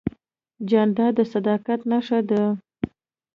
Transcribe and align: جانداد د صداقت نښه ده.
جانداد 0.69 1.13
د 1.17 1.19
صداقت 1.33 1.79
نښه 1.91 2.19
ده. 2.29 2.43